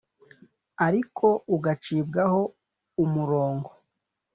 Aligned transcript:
ariko 0.87 1.25
ugacibwaho 1.55 2.39
umurongo. 3.03 3.71